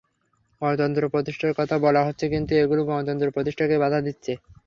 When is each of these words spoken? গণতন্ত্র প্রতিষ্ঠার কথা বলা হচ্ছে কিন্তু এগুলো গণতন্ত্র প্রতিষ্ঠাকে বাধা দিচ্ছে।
গণতন্ত্র 0.61 1.03
প্রতিষ্ঠার 1.13 1.57
কথা 1.59 1.75
বলা 1.85 2.01
হচ্ছে 2.07 2.25
কিন্তু 2.33 2.51
এগুলো 2.55 2.81
গণতন্ত্র 2.89 3.27
প্রতিষ্ঠাকে 3.35 3.75
বাধা 3.83 3.99
দিচ্ছে। 4.07 4.31